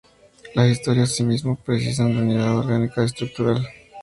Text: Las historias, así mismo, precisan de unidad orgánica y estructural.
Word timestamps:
Las 0.55 0.71
historias, 0.71 1.11
así 1.11 1.21
mismo, 1.21 1.57
precisan 1.63 2.11
de 2.15 2.23
unidad 2.23 2.57
orgánica 2.57 3.03
y 3.03 3.05
estructural. 3.05 3.63